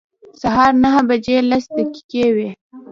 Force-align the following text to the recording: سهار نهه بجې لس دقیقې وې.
سهار 0.41 0.71
نهه 0.83 1.01
بجې 1.07 1.37
لس 1.51 1.65
دقیقې 1.77 2.25
وې. 2.35 2.49